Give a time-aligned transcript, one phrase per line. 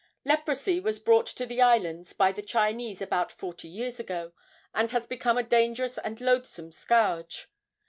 [0.25, 4.33] Leprosy was brought to the islands by the Chinese about forty years ago,
[4.73, 7.51] and has become a dangerous and loathsome scourge.